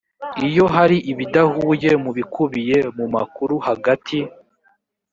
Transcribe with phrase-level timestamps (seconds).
[0.47, 4.19] iyo hari ibidahuye mu bikubiye mu makuru hagati